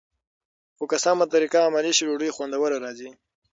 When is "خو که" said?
0.77-0.97